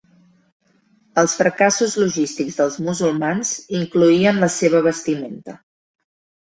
Els 1.23 1.35
fracassos 1.41 1.93
logístics 2.05 2.59
dels 2.63 2.79
musulmans 2.89 3.55
incloïen 3.83 4.43
la 4.47 4.53
seva 4.59 4.85
vestimenta. 4.93 5.61